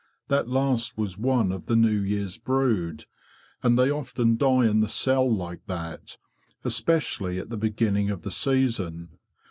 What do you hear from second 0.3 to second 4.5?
last was one of the New Year's brood, and they often